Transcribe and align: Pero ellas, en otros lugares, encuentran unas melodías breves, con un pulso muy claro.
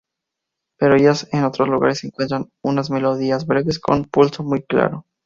Pero 0.79 0.95
ellas, 0.95 1.29
en 1.31 1.43
otros 1.43 1.69
lugares, 1.69 2.03
encuentran 2.03 2.49
unas 2.63 2.89
melodías 2.89 3.45
breves, 3.45 3.77
con 3.77 3.97
un 3.97 4.05
pulso 4.05 4.41
muy 4.43 4.63
claro. 4.63 5.05